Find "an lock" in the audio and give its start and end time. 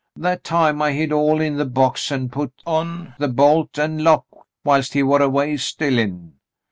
3.77-4.25